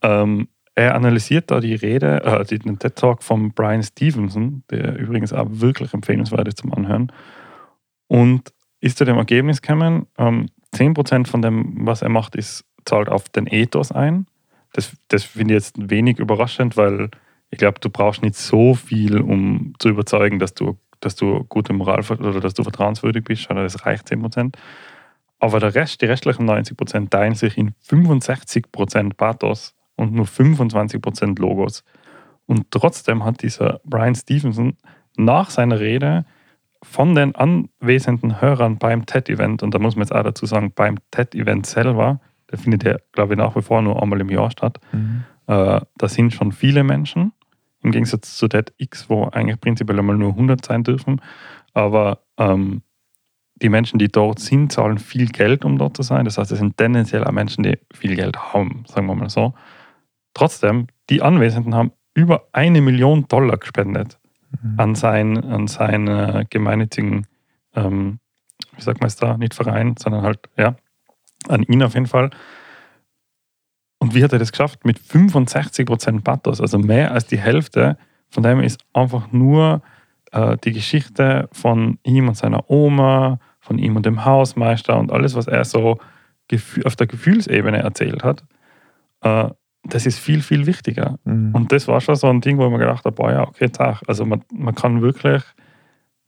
[0.00, 5.48] Ähm, er analysiert da die Rede, äh, den TED-Talk von Brian Stevenson, der übrigens auch
[5.50, 7.12] wirklich empfehlenswert ist zum Anhören,
[8.08, 13.10] und ist zu dem Ergebnis gekommen, ähm, 10% von dem, was er macht, ist, zahlt
[13.10, 14.26] auf den Ethos ein.
[14.72, 17.10] Das, das finde ich jetzt wenig überraschend, weil
[17.54, 21.72] ich glaube, du brauchst nicht so viel, um zu überzeugen, dass du, dass du gute
[21.72, 24.56] Moral oder dass du vertrauenswürdig bist, sondern das reicht 10%.
[25.38, 31.84] Aber der Rest, die restlichen 90% teilen sich in 65% Pathos und nur 25% Logos.
[32.46, 34.76] Und trotzdem hat dieser Brian Stevenson
[35.16, 36.24] nach seiner Rede
[36.82, 40.96] von den anwesenden Hörern beim TED-Event, und da muss man jetzt auch dazu sagen, beim
[41.12, 44.80] TED-Event selber, der findet ja, glaube ich, nach wie vor nur einmal im Jahr statt,
[44.92, 45.24] Mhm.
[45.46, 47.32] äh, da sind schon viele Menschen,
[47.84, 51.20] im Gegensatz zu TEDx, wo eigentlich prinzipiell einmal nur 100 sein dürfen.
[51.72, 52.82] Aber ähm,
[53.56, 56.24] die Menschen, die dort sind, zahlen viel Geld, um dort zu sein.
[56.24, 59.54] Das heißt, es sind tendenziell auch Menschen, die viel Geld haben, sagen wir mal so.
[60.34, 64.18] Trotzdem, die Anwesenden haben über eine Million Dollar gespendet
[64.62, 64.80] Mhm.
[64.80, 67.26] an seinen an sein, äh, gemeinnützigen,
[67.74, 68.18] ähm,
[68.76, 70.76] wie sagt man es da, nicht Verein, sondern halt, ja,
[71.48, 72.30] an ihn auf jeden Fall.
[74.04, 74.84] Und wie hat er das geschafft?
[74.84, 77.96] Mit 65% Pathos, also mehr als die Hälfte.
[78.28, 79.80] Von dem ist einfach nur
[80.30, 85.34] äh, die Geschichte von ihm und seiner Oma, von ihm und dem Hausmeister und alles,
[85.34, 85.96] was er so
[86.84, 88.44] auf der Gefühlsebene erzählt hat.
[89.22, 89.48] Äh,
[89.84, 91.18] das ist viel, viel wichtiger.
[91.24, 91.54] Mhm.
[91.54, 93.70] Und das war schon so ein Ding, wo ich mir gedacht habe, boah ja, okay,
[93.70, 94.02] Tag.
[94.06, 95.42] Also man, man kann wirklich,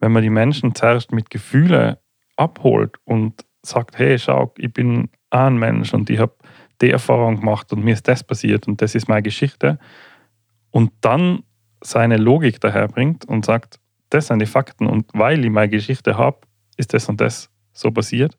[0.00, 1.98] wenn man die Menschen zuerst mit Gefühle
[2.36, 6.32] abholt und sagt, hey, schau, ich bin ein Mensch und ich habe
[6.80, 9.78] die Erfahrung gemacht und mir ist das passiert und das ist meine Geschichte.
[10.70, 11.42] Und dann
[11.82, 13.78] seine Logik daherbringt und sagt,
[14.10, 16.38] das sind die Fakten und weil ich meine Geschichte habe,
[16.76, 18.36] ist das und das so passiert.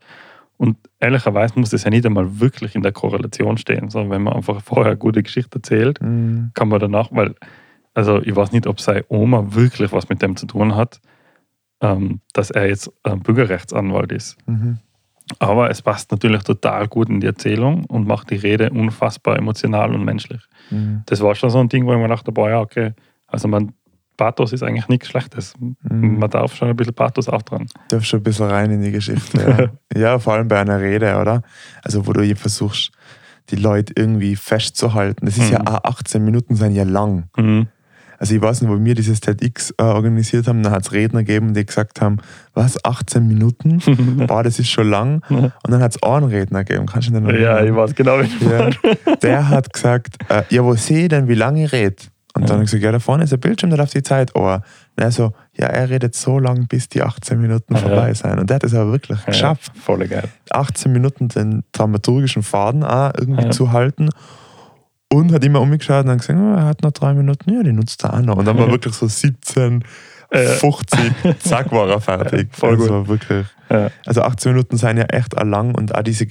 [0.57, 4.33] Und ehrlicherweise muss das ja nicht einmal wirklich in der Korrelation stehen, sondern wenn man
[4.33, 6.51] einfach vorher eine gute Geschichte erzählt, Mhm.
[6.55, 7.35] kann man danach, weil,
[7.93, 10.99] also ich weiß nicht, ob seine Oma wirklich was mit dem zu tun hat,
[11.81, 14.37] ähm, dass er jetzt Bürgerrechtsanwalt ist.
[14.47, 14.79] Mhm.
[15.39, 19.93] Aber es passt natürlich total gut in die Erzählung und macht die Rede unfassbar emotional
[19.93, 20.41] und menschlich.
[20.69, 21.03] Mhm.
[21.05, 22.93] Das war schon so ein Ding, wo ich mir dachte, boah, ja, okay,
[23.27, 23.73] also man,
[24.15, 25.53] Pathos ist eigentlich nichts Schlechtes.
[25.59, 26.17] Mhm.
[26.19, 27.67] Man darf schon ein bisschen Pathos auch dran.
[27.89, 29.71] darfst schon ein bisschen rein in die Geschichte.
[29.93, 30.01] Ja.
[30.13, 31.41] ja, vor allem bei einer Rede, oder?
[31.83, 32.91] Also, wo du hier versuchst,
[33.49, 35.25] die Leute irgendwie festzuhalten.
[35.25, 35.67] Das ist ja Mhm.
[35.67, 37.29] auch 18 Minuten sind ja lang.
[37.37, 37.67] Mhm.
[38.19, 41.23] Also, ich weiß nicht, wo wir dieses TEDx äh, organisiert haben, da hat es Redner
[41.23, 42.17] gegeben, die gesagt haben:
[42.53, 43.79] Was, 18 Minuten?
[44.27, 45.21] Boah, das ist schon lang.
[45.29, 46.85] Und dann hat es einen Redner gegeben.
[46.87, 47.67] Kannst du dich noch ja, erinnern?
[47.73, 48.69] ich weiß genau, wie Ja,
[49.21, 51.95] der hat gesagt, äh, ja, wo sehe ich denn, wie lange ich rede?
[52.33, 52.53] Und dann Ja.
[52.55, 54.55] habe ich gesagt, ja, da vorne ist ein Bildschirm, da läuft die Zeit an.
[54.61, 54.63] Und
[55.03, 57.79] er so, ja, er redet so lange, bis die 18 Minuten Ja.
[57.79, 58.37] vorbei sind.
[58.39, 60.23] Und der hat es aber wirklich geschafft, Ja, voll geil.
[60.51, 64.09] 18 Minuten den dramaturgischen Faden auch irgendwie zu halten.
[65.13, 67.71] Und hat immer umgeschaut und dann gesagt, oh, er hat noch drei Minuten, ja, die
[67.71, 68.35] nutzt er auch noch.
[68.37, 69.83] Und dann war wirklich so 17,
[70.33, 70.39] Ja.
[70.41, 70.99] 50,
[71.39, 72.49] zack, war er fertig.
[72.51, 72.89] Ja, voll gut.
[72.91, 73.47] also wirklich.
[73.69, 73.89] Ja.
[74.05, 76.25] Also 18 Minuten sind ja echt lang und auch diese,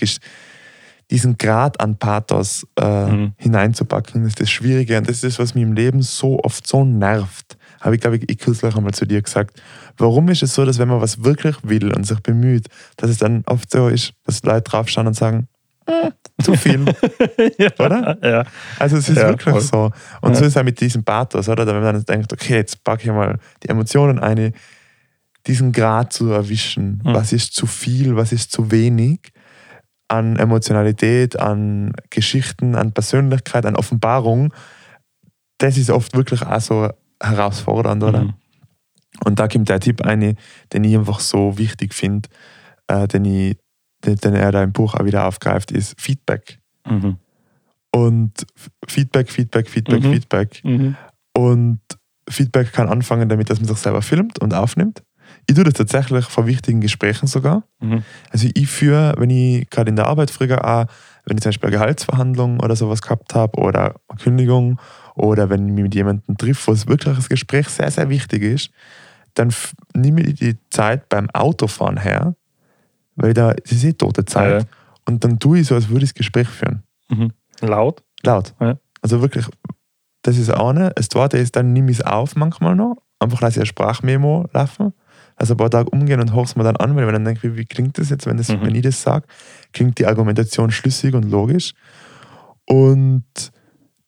[1.11, 3.33] diesen Grad an Pathos äh, Mhm.
[3.39, 4.99] hineinzupacken, ist das Schwierige.
[4.99, 7.57] Und das ist das, was mich im Leben so oft so nervt.
[7.81, 9.63] Habe ich, glaube ich, ich kürzlich einmal zu dir gesagt.
[9.97, 12.67] Warum ist es so, dass wenn man was wirklich will und sich bemüht,
[12.99, 15.47] dass es dann oft so ist, dass Leute draufschauen und sagen,
[15.89, 16.85] "Hm, zu viel.
[17.59, 17.71] ja.
[17.79, 18.19] Oder?
[18.23, 18.45] Ja.
[18.79, 19.61] Also es ist Ja, wirklich voll.
[19.61, 19.91] so.
[20.21, 21.67] Und so ist es auch mit diesem Pathos, oder?
[21.67, 24.53] Wenn man dann denkt, okay, jetzt packe ich mal die Emotionen ein,
[25.47, 27.01] diesen Grad zu erwischen.
[27.05, 27.15] Mhm.
[27.15, 29.21] Was ist zu viel, was ist zu wenig
[30.09, 34.53] an Emotionalität, an Geschichten, an Persönlichkeit, an Offenbarung.
[35.59, 38.25] Das ist oft wirklich auch so herausfordernd, oder?
[38.25, 38.35] Mhm.
[39.25, 40.37] Und da kommt der Tipp ein,
[40.73, 42.29] den ich einfach so wichtig finde,
[42.87, 43.57] äh, den ich
[44.07, 46.59] den, er da im Buch auch wieder aufgreift, ist Feedback.
[46.89, 47.17] Mhm.
[47.91, 48.33] Und
[48.87, 50.13] Feedback, Feedback, Feedback, Mhm.
[50.13, 50.65] Feedback.
[50.65, 50.97] Mhm.
[51.35, 51.81] Und
[52.29, 55.03] Feedback kann anfangen damit, dass man sich selber filmt und aufnimmt.
[55.49, 57.65] Ich tue das tatsächlich vor wichtigen Gesprächen sogar.
[57.81, 58.03] Mhm.
[58.31, 60.87] Also ich führe, wenn ich gerade in der Arbeit früher auch,
[61.25, 64.81] wenn ich zum Beispiel eine Gehaltsverhandlung oder sowas gehabt habe oder eine Kündigung
[65.15, 68.43] oder wenn ich mich mit jemandem trifft, wo es wirklich das Gespräch sehr, sehr wichtig
[68.43, 68.71] ist,
[69.35, 69.53] dann
[69.95, 72.35] nehme ich die Zeit beim Autofahren her,
[73.17, 74.63] weil da das ist eh tote Zeit.
[74.63, 74.69] Ja.
[75.09, 76.83] Und dann tue ich so, als würde ich das Gespräch führen.
[77.09, 77.33] Mhm.
[77.61, 78.03] Laut.
[78.23, 78.55] Laut.
[78.61, 78.79] Ja.
[79.03, 79.47] Also wirklich,
[80.23, 80.91] das ist eine.
[80.97, 82.97] Das zweite ist, dann nehme ich es auf manchmal noch.
[83.19, 84.93] Einfach lasse ich ein Sprachmemo laufen.
[85.37, 87.43] Also ein paar Tage umgehen und horche es mir dann an, weil ich dann denke,
[87.53, 88.63] wie, wie klingt das jetzt, wenn, das, Mhm.
[88.63, 89.27] wenn ich das sage?
[89.73, 91.73] Klingt die Argumentation schlüssig und logisch?
[92.67, 93.25] Und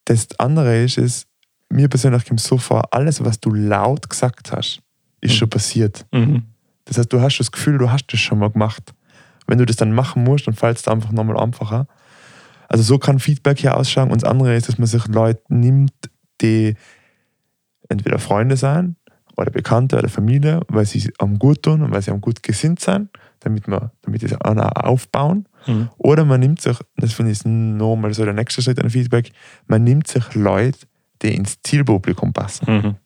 [0.04, 1.26] das andere ist, ist
[1.70, 4.80] mir persönlich kommt so vor, alles, was du laut gesagt hast,
[5.20, 5.36] ist Mhm.
[5.36, 6.06] schon passiert.
[6.12, 6.44] Mhm.
[6.86, 8.94] Das heißt, du hast das Gefühl, du hast das schon mal gemacht.
[9.48, 11.88] Wenn du das dann machen musst, dann fällt es einfach nochmal einfacher.
[12.68, 14.10] Also so kann Feedback hier ausschauen.
[14.10, 15.92] Und das andere ist, dass man sich Leute nimmt,
[16.40, 16.74] die
[17.88, 18.96] entweder Freunde sein
[19.36, 22.80] oder Bekannte oder Familie, weil sie am gut tun und weil sie am gut gesinnt
[22.80, 23.08] sind,
[23.40, 25.48] damit man, damit sie auch aufbauen.
[25.66, 25.88] Mhm.
[25.96, 29.30] Oder man nimmt sich, das finde ich nochmal so der nächste Schritt an Feedback,
[29.66, 30.78] man nimmt sich Leute,
[31.22, 32.66] die ins Zielpublikum passen.
[32.70, 32.96] Mhm.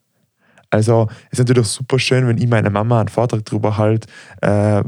[0.70, 4.06] Also es ist natürlich super schön, wenn ich meiner Mama einen Vortrag darüber halt,
[4.40, 4.82] äh,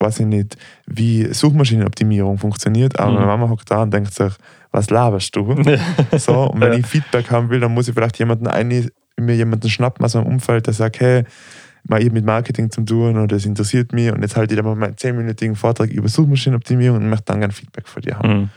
[0.00, 3.14] weiß ich nicht, wie Suchmaschinenoptimierung funktioniert, aber Mhm.
[3.16, 4.32] meine Mama hockt da und denkt sich,
[4.72, 5.54] was laberst du?
[6.18, 6.78] so, und wenn Ja.
[6.78, 10.26] ich Feedback haben will, dann muss ich vielleicht jemanden ein, mir jemanden schnappen aus meinem
[10.26, 11.24] Umfeld, der sagt, hey,
[11.86, 14.66] mal ich mit Marketing zu tun oder das interessiert mich und jetzt halte ich dann
[14.66, 18.28] mal meinen 10-minütigen Vortrag über Suchmaschinenoptimierung und möchte dann gerne Feedback von dir haben.
[18.40, 18.50] Mhm.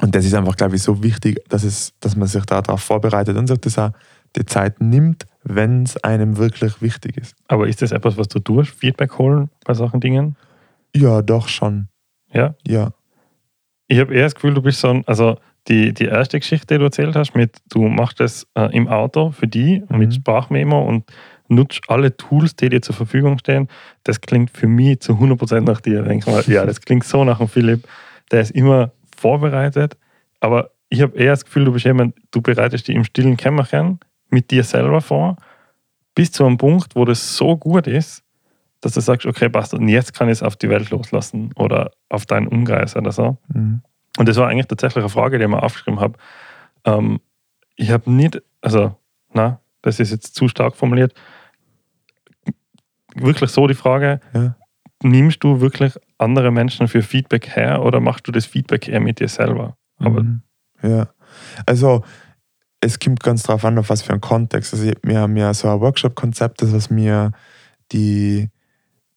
[0.00, 3.36] Und das ist einfach, glaube ich, so wichtig, dass, es, dass man sich darauf vorbereitet
[3.36, 3.90] und sich das auch
[4.36, 7.34] die Zeit nimmt, wenn es einem wirklich wichtig ist.
[7.48, 8.70] Aber ist das etwas, was du tust?
[8.72, 10.36] Feedback holen bei solchen Dingen?
[10.94, 11.88] Ja, doch schon.
[12.32, 12.54] Ja.
[12.66, 12.92] Ja.
[13.88, 15.36] Ich habe eher das Gefühl, du bist so ein, also
[15.68, 19.30] die, die erste Geschichte, die du erzählt hast, mit du machst das äh, im Auto
[19.30, 19.98] für die Mhm.
[19.98, 21.04] mit Sprachmemo und
[21.48, 23.68] nutzt alle Tools, die dir zur Verfügung stehen.
[24.04, 26.02] Das klingt für mich zu 100% nach dir.
[26.02, 27.86] Denk mal, ja, das klingt so nach dem Philipp.
[28.30, 29.96] Der ist immer vorbereitet,
[30.40, 33.98] aber ich habe eher das Gefühl, du bist jemand, du bereitest dich im stillen Kämmerchen
[34.32, 35.36] mit dir selber vor,
[36.14, 38.22] bis zu einem Punkt, wo das so gut ist,
[38.80, 41.92] dass du sagst, okay, passt, und jetzt kann ich es auf die Welt loslassen oder
[42.08, 43.38] auf deinen Umkreis oder so.
[43.48, 43.82] Mhm.
[44.18, 46.18] Und das war eigentlich tatsächlich eine Frage, die ich mir aufgeschrieben habe.
[46.84, 47.20] Ähm,
[47.76, 48.96] ich habe nicht, also,
[49.32, 51.14] na, das ist jetzt zu stark formuliert.
[53.14, 54.56] Wirklich so die Frage, Ja.
[55.02, 59.20] nimmst du wirklich andere Menschen für Feedback her oder machst du das Feedback eher mit
[59.20, 59.76] dir selber?
[59.98, 60.42] Aber Mhm.
[60.82, 61.08] Ja.
[61.66, 62.02] Also,
[62.82, 64.74] es kommt ganz drauf an, auf was für einen Kontext.
[64.74, 67.30] Also, wir haben ja so ein Workshop-Konzept, das, was mir
[67.92, 68.50] die,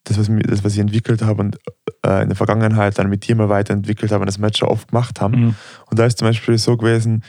[0.04, 1.58] das, was, mir, das, was ich entwickelt habe und
[2.06, 5.20] äh, in der Vergangenheit dann mit dir mal weiterentwickelt habe und das schon oft gemacht
[5.20, 5.40] haben.
[5.40, 5.56] Mhm.
[5.90, 7.24] Und da ist zum Beispiel so gewesen,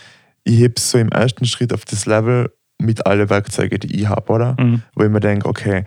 [0.44, 4.30] ich heb so im ersten Schritt auf das Level mit alle Werkzeuge, die ich habe,
[4.30, 4.56] oder?
[4.60, 4.82] Mhm.
[4.94, 5.86] Wo ich mir denke, okay,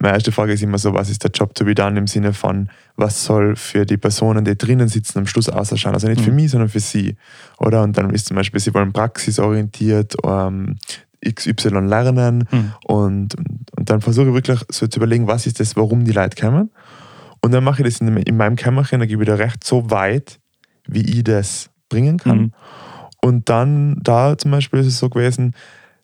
[0.00, 2.32] meine erste Frage ist immer so, was ist der Job to be done im Sinne
[2.32, 5.94] von, was soll für die Personen, die drinnen sitzen, am Schluss ausschauen?
[5.94, 6.36] Also nicht für Mhm.
[6.36, 7.16] mich, sondern für sie,
[7.58, 7.82] oder?
[7.82, 10.76] Und dann ist zum Beispiel, sie wollen praxisorientiert ähm,
[11.28, 12.72] XY lernen Mhm.
[12.84, 13.34] und,
[13.76, 16.70] und dann versuche ich wirklich so zu überlegen, was ist das, warum die Leute kommen.
[17.40, 19.90] Und dann mache ich das in, in meinem Kämmerchen, da gebe ich dir recht, so
[19.90, 20.38] weit,
[20.86, 22.38] wie ich das bringen kann.
[22.38, 22.52] Mhm.
[23.20, 25.54] Und dann, da zum Beispiel ist es so gewesen,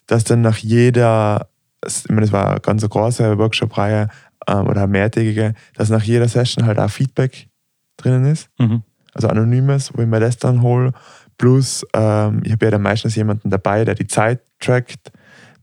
[0.06, 1.48] dass dann nach jeder,
[1.86, 4.08] ich meine, das war eine ganz große Workshop-Reihe
[4.46, 7.48] ähm, oder mehrtägige, dass nach jeder Session halt auch Feedback
[7.96, 8.82] drinnen ist, Mhm.
[9.12, 10.92] also anonymes, wo ich mir das dann hole.
[11.38, 15.12] Plus, ähm, ich habe ja dann meistens jemanden dabei, der die Zeit trackt,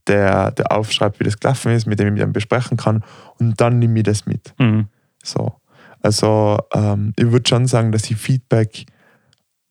[0.06, 3.04] der, der aufschreibt, wie das gelaufen ist, mit dem ich mich dann besprechen kann.
[3.38, 4.52] Und dann nehme ich das mit.
[4.58, 4.88] Mhm.
[5.22, 5.54] So.
[6.00, 8.86] Also ähm, ich würde schon sagen, dass ich Feedback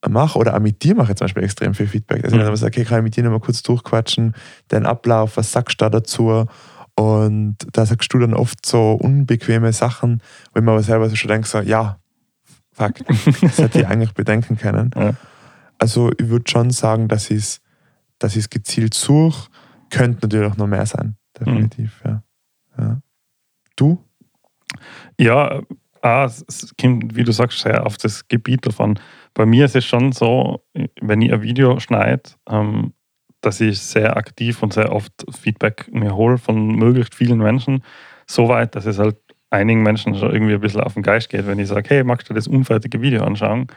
[0.09, 2.23] mache oder auch mit dir mache ich zum Beispiel extrem viel Feedback.
[2.23, 2.41] Also Mhm.
[2.41, 4.35] wenn ich sage, okay, kann ich mit dir noch mal kurz durchquatschen,
[4.71, 6.45] den Ablauf, was sagst du da dazu?
[6.95, 10.21] Und da sagst du dann oft so unbequeme Sachen,
[10.53, 11.99] wo ich mir aber selber so schon denke, so, ja,
[12.73, 12.93] fuck,
[13.41, 14.91] das hätte ich eigentlich bedenken können.
[14.95, 15.13] Ja.
[15.77, 17.61] Also ich würde schon sagen, dass ich es
[18.19, 19.49] dass ich's gezielt suche,
[19.89, 22.23] könnte natürlich auch noch mehr sein, definitiv, ja.
[22.77, 23.01] ja.
[23.75, 24.03] Du?
[25.19, 25.61] Ja,
[26.01, 28.99] ah, es kommt, wie du sagst, sehr auf das Gebiet davon.
[29.33, 30.61] Bei mir ist es schon so,
[31.01, 32.93] wenn ich ein Video schneide, ähm,
[33.41, 37.83] dass ich sehr aktiv und sehr oft Feedback mir hole von möglichst vielen Menschen.
[38.27, 39.17] So weit, dass es halt
[39.49, 42.29] einigen Menschen schon irgendwie ein bisschen auf den Geist geht, wenn ich sage, hey, magst
[42.29, 43.67] du das unfertige Video anschauen?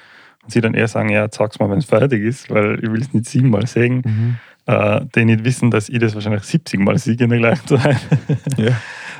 [0.42, 3.00] Und sie dann eher sagen, ja, sag's mal, wenn es fertig ist, weil ich will
[3.00, 4.02] es nicht siebenmal sehen.
[4.04, 4.36] Mhm.
[4.66, 8.00] Äh, die nicht wissen, dass ich das wahrscheinlich 70 Mal sehe in der gleichen Zeit.
[8.56, 8.72] Ja.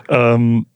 [0.09, 0.67] Ähm,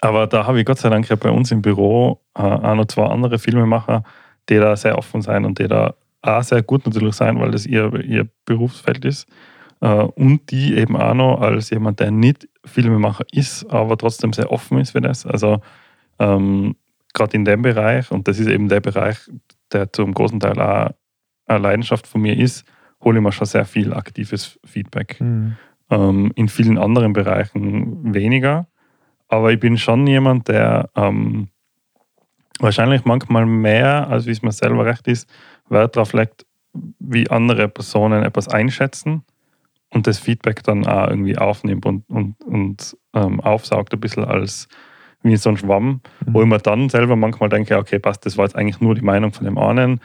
[0.00, 2.86] Aber da habe ich Gott sei Dank ja bei uns im Büro äh, auch noch
[2.86, 4.04] zwei andere Filmemacher,
[4.48, 7.66] die da sehr offen sein und die da auch sehr gut natürlich sein, weil das
[7.66, 9.28] ihr, ihr Berufsfeld ist.
[9.80, 14.50] Äh, und die eben auch noch als jemand, der nicht Filmemacher ist, aber trotzdem sehr
[14.50, 15.26] offen ist für das.
[15.26, 15.60] Also
[16.18, 16.76] ähm,
[17.12, 19.18] gerade in dem Bereich, und das ist eben der Bereich,
[19.72, 20.90] der zum großen Teil auch
[21.46, 22.64] eine Leidenschaft von mir ist,
[23.02, 25.20] hole ich mir schon sehr viel aktives Feedback.
[25.20, 25.56] Mhm.
[25.90, 28.66] Ähm, in vielen anderen Bereichen weniger.
[29.28, 31.48] Aber ich bin schon jemand, der ähm,
[32.60, 35.28] wahrscheinlich manchmal mehr, als wie es mir selber recht ist,
[35.68, 36.46] Wert darauf legt,
[36.98, 39.22] wie andere Personen etwas einschätzen
[39.90, 44.68] und das Feedback dann auch irgendwie aufnimmt und, und, und ähm, aufsaugt ein bisschen als
[45.22, 46.34] wie so ein Schwamm, Mhm.
[46.34, 49.00] wo ich mir dann selber manchmal denke, okay, passt, das war jetzt eigentlich nur die
[49.00, 50.00] Meinung von dem einen,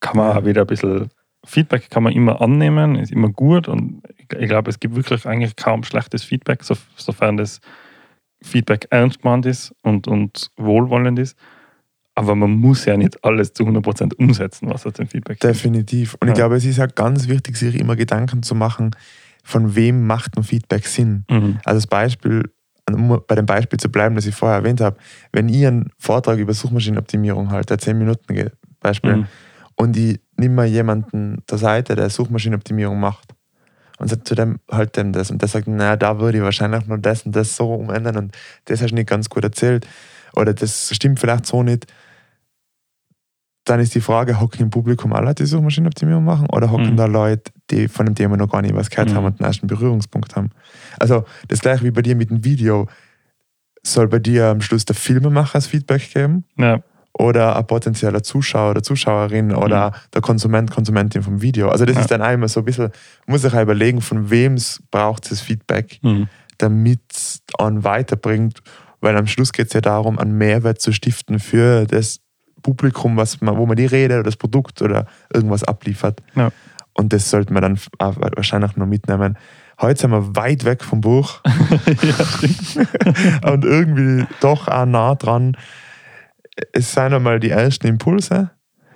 [0.00, 1.08] kann man auch wieder ein bisschen,
[1.46, 5.24] Feedback kann man immer annehmen, ist immer gut und ich, ich glaube, es gibt wirklich
[5.24, 7.60] eigentlich kaum schlechtes Feedback, so, sofern das
[8.42, 11.36] Feedback ernst gemeint ist und, und wohlwollend ist.
[12.18, 15.54] Aber man muss ja nicht alles zu 100% umsetzen, was aus dem Feedback kommt.
[15.54, 16.14] Definitiv.
[16.20, 16.32] Und Ja.
[16.32, 18.90] ich glaube, es ist auch ganz wichtig, sich immer Gedanken zu machen,
[19.44, 21.24] von wem macht ein Feedback Sinn.
[21.30, 21.58] Mhm.
[21.64, 22.50] Also das Beispiel,
[22.90, 24.96] um bei dem Beispiel zu bleiben, das ich vorher erwähnt habe,
[25.32, 29.26] wenn ich einen Vortrag über Suchmaschinenoptimierung halte, der 10 Minuten geht, Beispiel, Mhm.
[29.76, 33.32] und ich nehme mal jemanden der Seite, der Suchmaschinenoptimierung macht
[33.98, 36.84] und sagt zu dem halt dem das und der sagt, naja, da würde ich wahrscheinlich
[36.86, 39.86] nur das und das so umändern und das hast du nicht ganz gut erzählt
[40.34, 41.86] oder das stimmt vielleicht so nicht.
[43.68, 46.96] Dann ist die Frage, hocken im Publikum alle, die Suchmaschinenoptimierung machen oder hocken Mhm.
[46.96, 49.14] da Leute, die von dem Thema noch gar nicht was gehört Mhm.
[49.14, 50.50] haben und einen ersten Berührungspunkt haben.
[50.98, 52.88] Also das gleiche wie bei dir mit dem Video.
[53.84, 56.44] Soll bei dir am Schluss der Filmemacher das Feedback geben?
[56.56, 56.80] Ja,
[57.12, 61.68] oder ein potenzieller Zuschauer oder Zuschauerin oder der Konsument, Konsumentin vom Video.
[61.68, 62.00] Also das Ja.
[62.02, 62.90] ist dann immer so ein bisschen,
[63.26, 64.56] muss ich auch überlegen, von wem
[64.92, 66.28] braucht es das Feedback, mhm.
[66.58, 68.60] damit es einen weiterbringt,
[69.00, 72.20] weil am Schluss geht es ja darum, einen Mehrwert zu stiften für das
[72.68, 76.20] Publikum, was man, wo man die Rede oder das Produkt oder irgendwas abliefert.
[76.34, 76.50] Ja.
[76.92, 79.38] Und das sollte man dann wahrscheinlich noch mitnehmen.
[79.80, 81.40] Heute sind wir weit weg vom Buch
[82.02, 85.56] ja, und irgendwie doch auch nah dran.
[86.72, 88.50] Es sind einmal die ersten Impulse,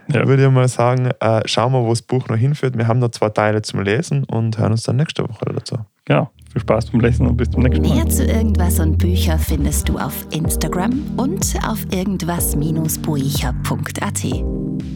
[0.08, 0.26] Ja.
[0.26, 1.10] würde ich mal sagen.
[1.20, 2.76] Äh, schauen wir, wo das Buch noch hinführt.
[2.76, 5.78] Wir haben noch zwei Teile zum Lesen und hören uns dann nächste Woche dazu.
[6.04, 6.30] Genau.
[6.52, 7.94] Viel Spaß beim Lesen und bis zum nächsten Mal.
[7.94, 14.24] Mehr zu irgendwas und Bücher findest du auf Instagram und auf irgendwas-buicher.at.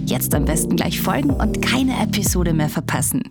[0.04, 3.22] Jetzt am besten gleich folgen und keine Episode mehr verpassen.